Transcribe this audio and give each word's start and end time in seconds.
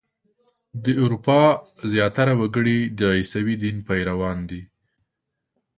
د 0.83 0.85
اروپا 1.03 1.41
زیاتره 1.91 2.33
وګړي 2.41 2.79
د 2.99 3.01
عیسوي 3.17 3.55
دین 3.63 3.77
پیروان 3.87 4.37
دي. 4.49 4.61